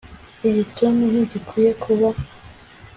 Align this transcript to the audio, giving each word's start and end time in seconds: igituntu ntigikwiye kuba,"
igituntu 0.49 1.03
ntigikwiye 1.11 1.71
kuba," 1.83 2.09